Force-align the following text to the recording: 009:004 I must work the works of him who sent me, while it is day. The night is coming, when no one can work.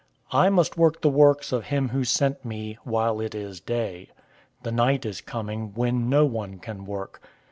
009:004 0.33 0.39
I 0.39 0.49
must 0.49 0.77
work 0.77 1.01
the 1.01 1.09
works 1.11 1.51
of 1.51 1.65
him 1.65 1.89
who 1.89 2.03
sent 2.03 2.43
me, 2.43 2.75
while 2.83 3.19
it 3.21 3.35
is 3.35 3.59
day. 3.59 4.09
The 4.63 4.71
night 4.71 5.05
is 5.05 5.21
coming, 5.21 5.73
when 5.75 6.09
no 6.09 6.25
one 6.25 6.57
can 6.57 6.87
work. 6.87 7.21